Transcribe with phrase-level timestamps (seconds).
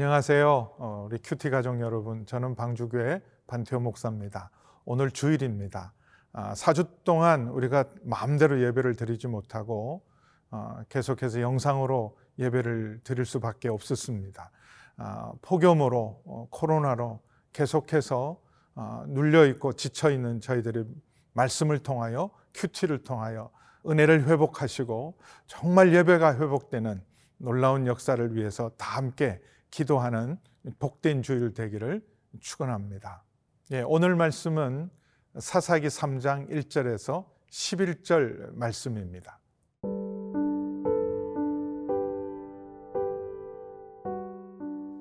[0.00, 0.74] 안녕하세요.
[0.78, 2.24] 어, 우리 큐티 가족 여러분.
[2.24, 4.48] 저는 방주교회 반태호 목사입니다.
[4.84, 5.92] 오늘 주일입니다.
[6.32, 10.04] 아, 4주 동안 우리가 마음대로 예배를 드리지 못하고
[10.52, 14.52] 어, 계속해서 영상으로 예배를 드릴 수밖에 없었습니다.
[14.98, 17.18] 아, 폭염으로 어, 코로나로
[17.52, 18.40] 계속해서
[18.76, 20.84] 어, 눌려 있고 지쳐 있는 저희들의
[21.32, 23.50] 말씀을 통하여 큐티를 통하여
[23.84, 25.18] 은혜를 회복하시고
[25.48, 27.02] 정말 예배가 회복되는
[27.38, 29.40] 놀라운 역사를 위해서 다 함께
[29.70, 30.38] 기도하는
[30.78, 32.02] 복된 주일 되기를
[32.40, 33.24] 축원합니다.
[33.72, 34.90] 예, 오늘 말씀은
[35.38, 39.40] 사사기 3장 1절에서 11절 말씀입니다.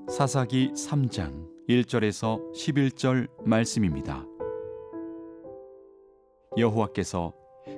[0.09, 4.25] 사사기 3장 1절에서 11절 말씀입니다.
[6.57, 7.33] 여호와께서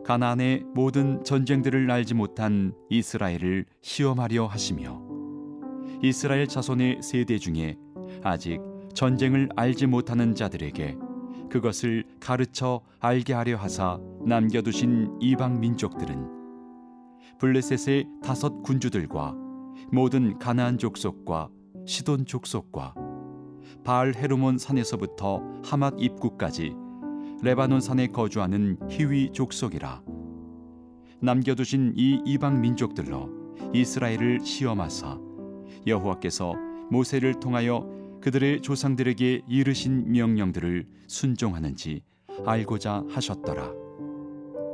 [0.05, 5.08] 가나안의 모든 전쟁들을 알지 못한 이스라엘을 시험하려 하시며
[6.01, 7.77] 이스라엘 자손의 세대 중에
[8.23, 8.61] 아직
[8.93, 10.97] 전쟁을 알지 못하는 자들에게
[11.49, 16.39] 그것을 가르쳐 알게 하려 하사 남겨두신 이방 민족들은
[17.39, 19.35] 블레셋의 다섯 군주들과
[19.91, 21.49] 모든 가나안 족속과
[21.85, 22.95] 시돈 족속과
[23.83, 26.75] 바알 헤르몬 산에서부터 하맛 입구까지
[27.41, 30.01] 레바논 산에 거주하는 히위 족속이라
[31.21, 33.29] 남겨두신 이 이방 민족들로
[33.73, 35.28] 이스라엘을 시험하사
[35.89, 36.53] 여호와께서
[36.89, 37.87] 모세를 통하여
[38.21, 42.03] 그들의 조상들에게 이르신 명령들을 순종하는지
[42.45, 43.71] 알고자 하셨더라.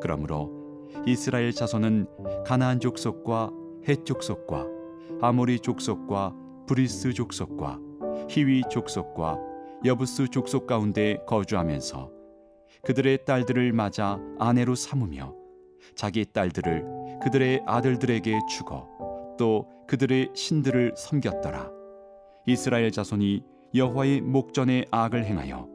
[0.02, 2.08] 그러므로 이스라엘 자손은
[2.46, 3.52] 가나안 족속과
[3.88, 4.66] 헷 족속과
[5.22, 6.36] 아모리 족속과
[6.68, 7.80] 브리스 족속과
[8.30, 9.40] 히위 족속과
[9.86, 12.12] 여부스 족속 가운데 거주하면서
[12.84, 15.34] 그들의 딸들을 맞아 아내로 삼으며
[15.96, 18.88] 자기 딸들을 그들의 아들들에게 주고
[19.38, 21.70] 또 그들의 신들을 섬겼더라.
[22.48, 25.68] 이스라엘 자손이 여호와의 목전에 악을 행하여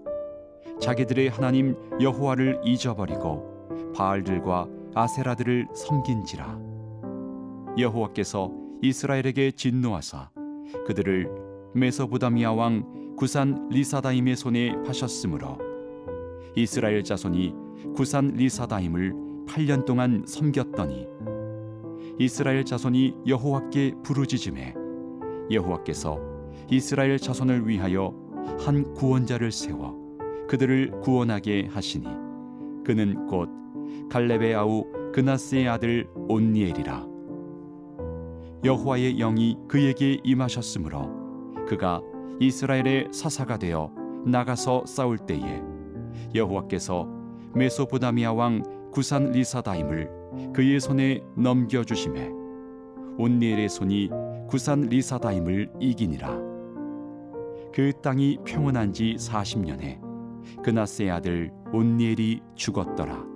[0.80, 6.58] 자기들의 하나님 여호와를 잊어버리고 바알들과 아세라들을 섬긴지라.
[7.78, 8.50] 여호와께서
[8.82, 10.30] 이스라엘에게 진노하사
[10.86, 11.28] 그들을
[11.74, 15.58] 메소보다미아 왕 구산 리사다임의 손에 파셨으므로
[16.56, 17.54] 이스라엘 자손이
[17.94, 19.12] 구산 리사다임을
[19.46, 21.06] 8년 동안 섬겼더니
[22.20, 24.74] 이스라엘 자손이 여호와께 부르짖음에
[25.50, 26.18] 여호와께서
[26.70, 28.14] 이스라엘 자손을 위하여
[28.58, 29.96] 한 구원자를 세워
[30.46, 32.04] 그들을 구원하게 하시니
[32.84, 33.48] 그는 곧
[34.10, 37.06] 갈렙의 아우 그나스의 아들 온니엘이라.
[38.64, 42.02] 여호와의 영이 그에게 임하셨으므로 그가
[42.38, 43.90] 이스라엘의 사사가 되어
[44.26, 45.62] 나가서 싸울 때에
[46.34, 47.08] 여호와께서
[47.54, 50.19] 메소보다미아 왕 구산 리사다임을
[50.54, 52.28] 그의 손에 넘겨 주심에
[53.18, 54.10] 온니엘의 손이
[54.48, 56.28] 구산 리사다임을 이기니라
[57.72, 63.30] 그 땅이 평온한 지 40년에 그나스의 아들 온니엘이 죽었더라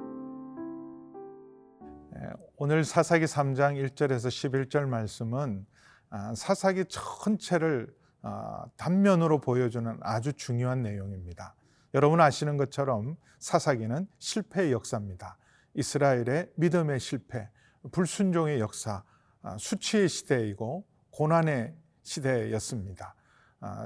[2.56, 4.28] 오늘 사사기 3장 1절에서
[4.68, 5.66] 11절 말씀은
[6.10, 11.56] 아, 사사기 전체를 아, 단면으로 보여주는 아주 중요한 내용입니다.
[11.94, 15.36] 여러분 아시는 것처럼 사사기는 실패의 역사입니다.
[15.74, 17.48] 이스라엘의 믿음의 실패,
[17.92, 19.02] 불순종의 역사,
[19.42, 23.14] 아, 수치의 시대이고 고난의 시대였습니다.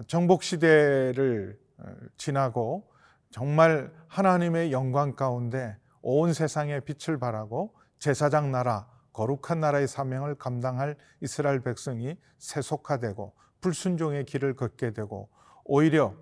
[0.07, 1.85] 정복 시대를 어,
[2.17, 2.91] 지나고
[3.31, 11.61] 정말 하나님의 영광 가운데 온 세상에 빛을 발하고 제사장 나라, 거룩한 나라의 사명을 감당할 이스라엘
[11.61, 15.29] 백성이 세속화되고 불순종의 길을 걷게 되고
[15.65, 16.15] 오히려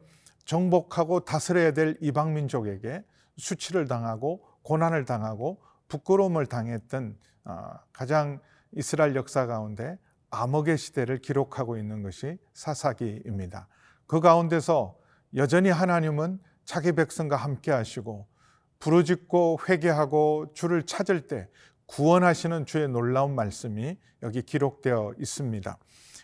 [0.45, 3.05] 정복하고 다스려야 될 이방 민족에게
[3.37, 8.41] 수치를 당하고 고난을 당하고 부끄러움을 당했던 어, 가장
[8.73, 9.97] 이스라엘 역사 가운데
[10.31, 13.69] 암흑의 시대를 기록하고 있는 것이 사사기입니다.
[14.09, 14.97] 그 가운데서
[15.37, 18.27] 여전히 하나님은 자기 백성과 함께 하시고
[18.81, 21.49] 부르짖고 회개하고 주를 찾을 때
[21.87, 25.79] 구원하시는 주의 놀라운 말씀이 여기 기록되어 있습니다.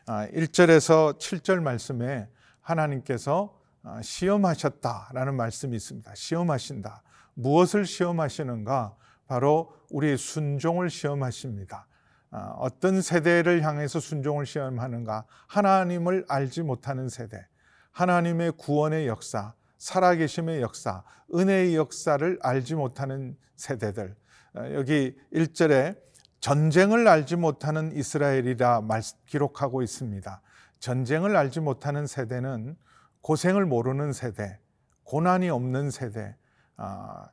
[0.06, 2.28] 1절에서 아, 7절 말씀에
[2.60, 6.12] 하나님께서 아, 시험하셨다라는 말씀이 있습니다.
[6.16, 7.04] 시험하신다.
[7.34, 8.96] 무엇을 시험하시는가?
[9.26, 11.86] 바로 우리의 순종을 시험하십니다.
[12.30, 15.24] 아, 어떤 세대를 향해서 순종을 시험하는가?
[15.48, 17.46] 하나님을 알지 못하는 세대,
[17.92, 21.02] 하나님의 구원의 역사, 살아계심의 역사,
[21.34, 24.14] 은혜의 역사를 알지 못하는 세대들.
[24.54, 25.98] 어, 여기 1절에
[26.40, 30.40] 전쟁을 알지 못하는 이스라엘이라 말, 기록하고 있습니다.
[30.80, 32.76] 전쟁을 알지 못하는 세대는
[33.20, 34.58] 고생을 모르는 세대,
[35.04, 36.41] 고난이 없는 세대, 아,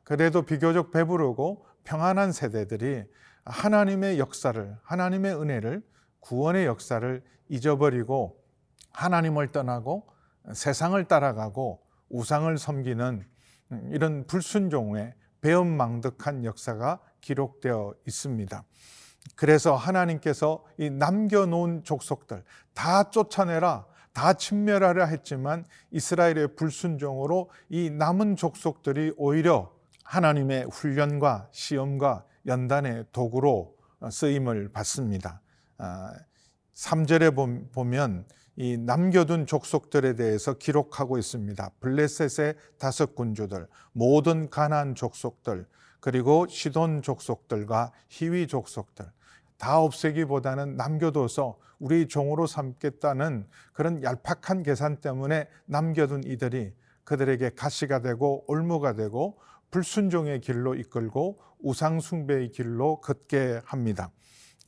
[0.04, 3.04] 그래도 비교적 배부르고 평안한 세대들이
[3.44, 5.82] 하나님의 역사를, 하나님의 은혜를,
[6.20, 8.42] 구원의 역사를 잊어버리고
[8.92, 10.08] 하나님을 떠나고
[10.52, 13.24] 세상을 따라가고 우상을 섬기는
[13.90, 18.64] 이런 불순종의 배은망덕한 역사가 기록되어 있습니다.
[19.36, 22.42] 그래서 하나님께서 이 남겨놓은 족속들
[22.74, 29.72] 다 쫓아내라, 다 침멸하려 했지만 이스라엘의 불순종으로 이 남은 족속들이 오히려
[30.04, 33.76] 하나님의 훈련과 시험과 연단의 도구로
[34.10, 35.40] 쓰임을 받습니다.
[36.74, 38.26] 3절에 아, 보면
[38.56, 41.70] 이 남겨둔 족속들에 대해서 기록하고 있습니다.
[41.80, 45.66] 블레셋의 다섯 군주들, 모든 가난 족속들,
[46.00, 49.06] 그리고 시돈 족속들과 희위 족속들
[49.60, 56.72] 다 없애기보다는 남겨둬서 우리 종으로 삼겠다는 그런 얄팍한 계산 때문에 남겨둔 이들이
[57.04, 59.38] 그들에게 가시가 되고 올무가 되고
[59.70, 64.10] 불순종의 길로 이끌고 우상숭배의 길로 걷게 합니다.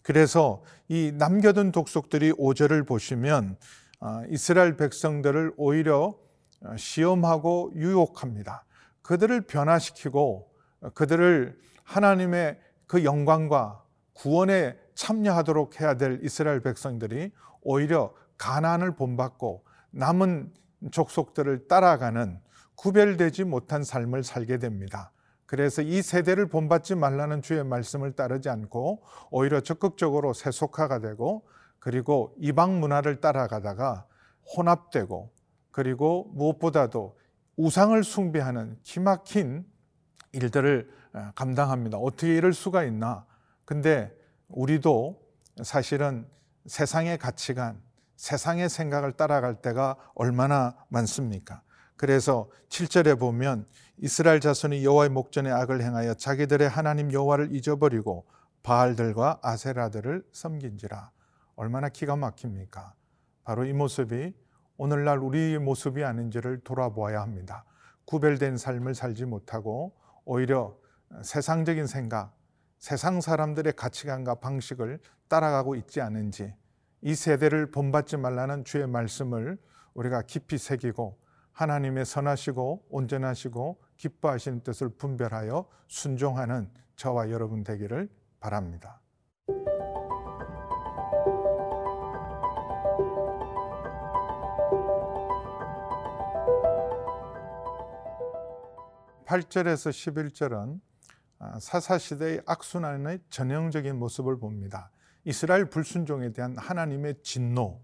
[0.05, 3.57] 그래서 이 남겨둔 독속들이 5절을 보시면
[4.01, 6.19] 어, 이스라엘 백성들을 오히려
[6.65, 8.65] 어, 시험하고 유혹합니다.
[9.01, 10.51] 그들을 변화시키고
[10.81, 20.53] 어, 그들을 하나님의 그 영광과 구원에 참여하도록 해야 될 이스라엘 백성들이 오히려 가난을 본받고 남은
[20.91, 22.41] 족속들을 따라가는
[22.75, 25.13] 구별되지 못한 삶을 살게 됩니다.
[25.47, 31.47] 그래서 이 세대를 본받지 말라는 주의 말씀을 따르지 않고 오히려 적극적으로 세속화가 되고
[31.79, 34.07] 그리고 이방 문화를 따라가다가
[34.57, 35.31] 혼합되고
[35.71, 37.19] 그리고 무엇보다도
[37.57, 39.65] 우상을 숭배하는 기막힌
[40.33, 41.99] 일들을 어, 감당합니다.
[41.99, 43.27] 어떻게 이럴 수가 있나?
[43.65, 44.11] 근데
[44.53, 45.21] 우리도
[45.63, 46.27] 사실은
[46.67, 47.81] 세상의 가치관,
[48.17, 51.63] 세상의 생각을 따라갈 때가 얼마나 많습니까?
[51.97, 53.67] 그래서 7절에 보면
[53.99, 58.27] 이스라엘 자손이 여호와의 목전에 악을 행하여 자기들의 하나님 여호와를 잊어버리고
[58.63, 61.11] 바알들과 아세라들을 섬긴지라.
[61.57, 62.95] 얼마나 기가 막힙니까?
[63.45, 64.35] 바로 이 모습이
[64.77, 67.65] 오늘날 우리의 모습이 아닌지를 돌아보아야 합니다.
[68.05, 69.95] 구별된 삶을 살지 못하고
[70.25, 70.77] 오히려
[71.23, 72.35] 세상적인 생각,
[72.83, 74.99] 세상 사람들의 가치관과 방식을
[75.29, 76.53] 따라가고 있지 않은지
[77.01, 79.57] 이 세대를 본받지 말라는 주의 말씀을
[79.95, 81.17] 우리가 깊이 새기고
[81.53, 88.09] 하나님의 선하시고 온전하시고 기뻐하시는 뜻을 분별하여 순종하는 저와 여러분 되기를
[88.41, 89.01] 바랍니다.
[99.25, 99.93] 8절에서
[100.43, 100.92] 11절은 아,
[101.59, 104.91] 사사시대의 악순환의 전형적인 모습을 봅니다.
[105.25, 107.81] 이스라엘 불순종에 대한 하나님의 진노,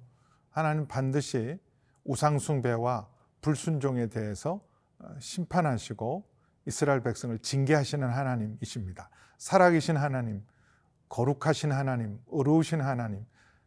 [0.50, 1.58] 하나님 반드시
[2.04, 3.08] 우상숭배와
[3.40, 4.60] 불순종에 대해서
[4.98, 6.24] 어, 심판하시고
[6.66, 9.08] 이스라엘 백성을 징계하시는 하나님이십니다.
[9.38, 10.44] 살아계신 하나님,
[11.08, 13.24] 거룩하신 하나님, 의로우신 하나님,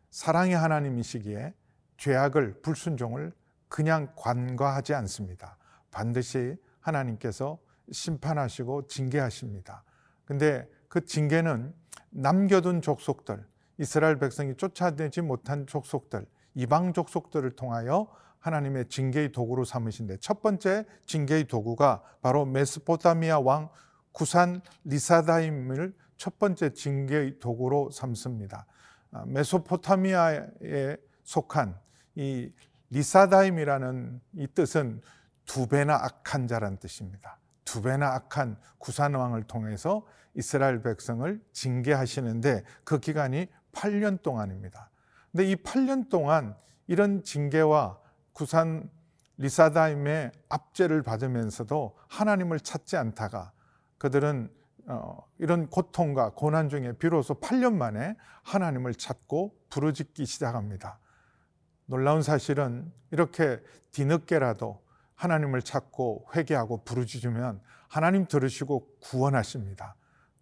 [0.09, 1.53] 사랑의 하나님이시기에
[1.97, 3.33] 죄악을 불순종을
[3.69, 5.57] 그냥 관과하지 않습니다.
[5.91, 7.57] 반드시 하나님께서
[7.91, 9.83] 심판하시고 징계하십니다.
[10.25, 11.73] 근데 그 징계는
[12.09, 13.45] 남겨둔 족속들,
[13.77, 18.07] 이스라엘 백성이 쫓아내지 못한 족속들, 이방 족속들을 통하여
[18.39, 23.69] 하나님의 징계의 도구로 삼으신데 첫 번째 징계의 도구가 바로 메스포타미아 왕
[24.12, 28.65] 구산 리사다임을 첫 번째 징계의 도구로 삼습니다.
[29.12, 31.79] 아, 메소포타미아에 속한
[32.15, 32.51] 이
[32.89, 35.01] 리사다임이라는 이 뜻은
[35.45, 37.40] 두 배나 악한 자란 뜻입니다.
[37.72, 44.90] 두 배나 악한 구산 왕을 통해서 이스라엘 백성을 징계하시는데 그 기간이 8년 동안입니다.
[45.32, 47.98] 근데 이 8년 동안 이런 징계와
[48.34, 48.90] 구산
[49.38, 53.54] 리사다임의 압제를 받으면서도 하나님을 찾지 않다가
[54.00, 54.51] 그들은
[54.88, 61.00] 어, 이런 고통과 고난 중에 비로소 8년 만에 하나님을 찾고 부르짖기 시작합니다.
[61.86, 63.62] 놀라운 사실은 이렇게
[63.92, 64.82] 뒤늦게라도
[65.22, 69.96] 하나님을 찾고 회개하고 부르짖으면 하나님 들으시고 구원하십니다.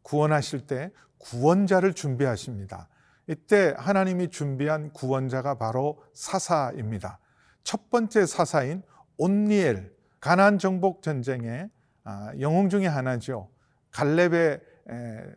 [0.04, 2.88] 구원하실 때 구원자를 준비하십니다.
[3.28, 7.20] 이때 하나님이 준비한 구원자가 바로 사사입니다.
[7.64, 8.82] 첫 번째 사사인
[9.18, 11.70] 온니엘 가난 정복 전쟁의
[12.06, 13.50] 아, 영웅 중의 하나죠.
[13.92, 14.62] 갈렙의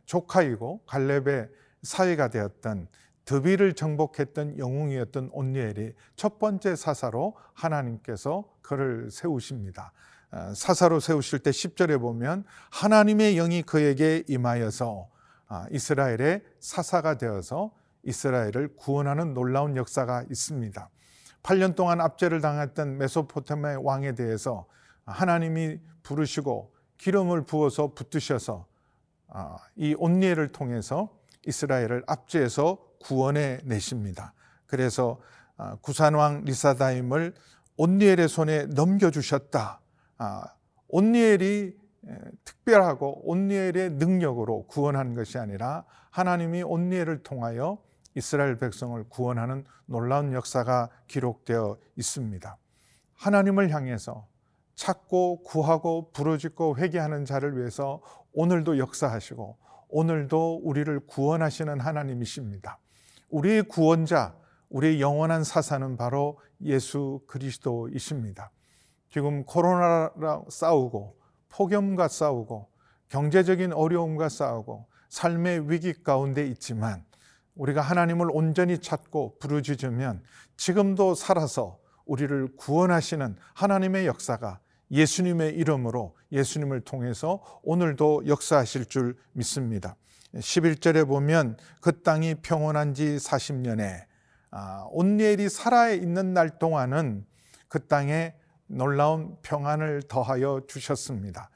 [0.06, 1.48] 조카이고 갈렙의
[1.82, 2.86] 사위가 되었던
[3.24, 9.92] 드비를 정복했던 영웅이었던 온니엘이 첫 번째 사사로 하나님께서 그를 세우십니다.
[10.30, 15.08] 아, 사사로 세우실 때 10절에 보면 하나님의 영이 그에게 임하여서
[15.48, 17.72] 아, 이스라엘의 사사가 되어서
[18.04, 20.88] 이스라엘을 구원하는 놀라운 역사가 있습니다.
[21.42, 24.66] 8년 동안 압제를 당했던 메소포타미아 왕에 대해서
[25.04, 28.66] 하나님이 부르시고 기름을 부어서 붙드셔서
[29.28, 31.10] 아, 이 온니엘을 통해서
[31.46, 34.34] 이스라엘을 압제해서 구원해 내십니다.
[34.66, 35.20] 그래서
[35.56, 37.34] 아, 구산왕 리사다임을
[37.76, 39.80] 온니엘의 손에 넘겨주셨다.
[40.18, 40.44] 아,
[40.88, 41.76] 온니엘이
[42.44, 47.78] 특별하고 온니엘의 능력으로 구원한 것이 아니라 하나님이 온니엘을 통하여
[48.14, 52.56] 이스라엘 백성을 구원하는 놀라운 역사가 기록되어 있습니다.
[53.14, 54.26] 하나님을 향해서
[54.74, 59.56] 찾고 구하고 부르짖고 회개하는 자를 위해서 오늘도 역사하시고
[59.88, 62.78] 오늘도 우리를 구원하시는 하나님이십니다.
[63.32, 64.36] 우리의 구원자,
[64.68, 68.50] 우리의 영원한 사사는 바로 예수 그리스도이십니다.
[69.10, 71.16] 지금 코로나랑 싸우고
[71.48, 72.68] 폭염과 싸우고
[73.08, 77.04] 경제적인 어려움과 싸우고 삶의 위기 가운데 있지만
[77.54, 80.22] 우리가 하나님을 온전히 찾고 부르짖으면
[80.56, 84.60] 지금도 살아서 우리를 구원하시는 하나님의 역사가
[84.90, 89.96] 예수님의 이름으로 예수님을 통해서 오늘도 역사하실 줄 믿습니다.
[90.34, 94.04] 11절에 보면 그 땅이 평온한 지 40년에
[94.50, 97.24] 아, 온니엘이 살아 있는 날 동안은
[97.68, 98.34] 그 땅에
[98.66, 101.50] 놀라운 평안을 더하여 주셨습니다.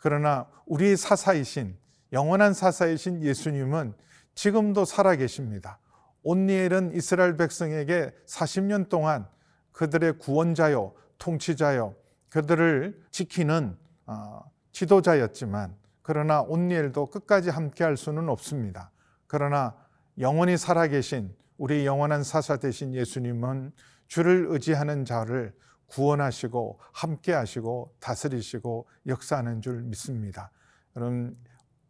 [0.00, 1.76] 그러나 우리 사사이신
[2.12, 3.94] 영원한 사사이신 예수님은
[4.34, 5.78] 지금도 살아 계십니다.
[6.22, 9.26] 온니엘은 이스라엘 백성에게 40년 동안
[9.72, 11.94] 그들의 구원자요, 통치자요,
[12.28, 13.76] 그들을 지키는
[14.06, 14.40] 어,
[14.72, 18.90] 지도자였지만 그러나 온니엘도 끝까지 함께 할 수는 없습니다.
[19.26, 19.74] 그러나
[20.18, 23.72] 영원히 살아계신 우리 영원한 사사 되신 예수님은
[24.08, 25.54] 주를 의지하는 자를
[25.86, 30.50] 구원하시고 함께 하시고 다스리시고 역사하는 줄 믿습니다.
[30.96, 31.36] 여러분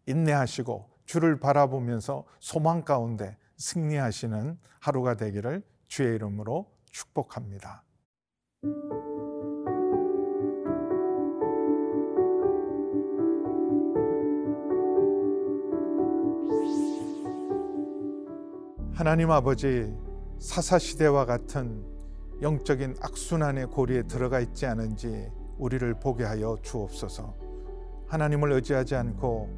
[0.07, 7.85] 인내하시고 주를 바라보면서 소망 가운데 승리하시는 하루가 되기를 주의 이름으로 축복합니다.
[18.95, 19.91] 하나님 아버지
[20.39, 21.83] 사사시대와 같은
[22.43, 27.35] 영적인 악순환의 고리에 들어가 있지 않은지 우리를 보게 하여 주옵소서.
[28.09, 29.49] 하나님을 의지하지 않고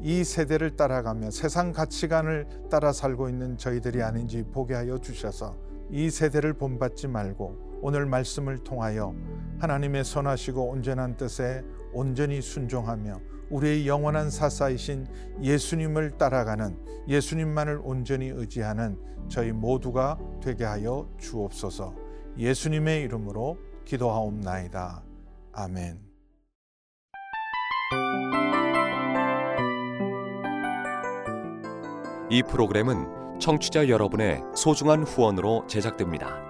[0.00, 5.58] 이 세대를 따라가며 세상 가치관을 따라 살고 있는 저희들이 아닌지 보게 하여 주셔서
[5.90, 9.14] 이 세대를 본받지 말고 오늘 말씀을 통하여
[9.58, 13.20] 하나님의 선하시고 온전한 뜻에 온전히 순종하며
[13.50, 15.06] 우리의 영원한 사사이신
[15.42, 16.76] 예수님을 따라가는
[17.08, 21.94] 예수님만을 온전히 의지하는 저희 모두가 되게 하여 주옵소서.
[22.38, 25.02] 예수님의 이름으로 기도하옵나이다.
[25.52, 26.00] 아멘.
[32.30, 36.49] 이 프로그램은 청취자 여러분의 소중한 후원으로 제작됩니다.